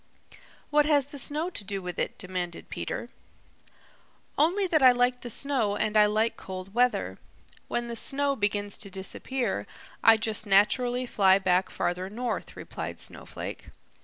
[0.71, 3.07] "What has the snow to do with it?" demanded Peter.
[4.35, 7.19] "Only that I like the snow and I like cold weather.
[7.67, 9.67] When the snow begins to disappear,
[10.03, 13.67] I just naturally fly back farther north," replied Snowflake.